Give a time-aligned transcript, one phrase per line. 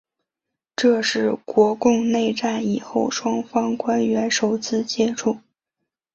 [0.75, 5.37] 这是国共内战以后双方官员首次接触。